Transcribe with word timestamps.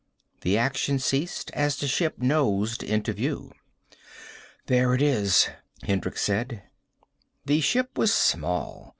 The 0.39 0.57
action 0.57 0.97
ceased, 0.97 1.51
as 1.51 1.75
the 1.77 1.87
ship 1.87 2.15
nosed 2.17 2.81
into 2.81 3.13
view. 3.13 3.51
"There 4.65 4.95
it 4.95 5.01
is," 5.03 5.49
Hendricks 5.83 6.23
said. 6.23 6.63
The 7.45 7.61
ship 7.61 7.95
was 7.99 8.11
small. 8.11 8.89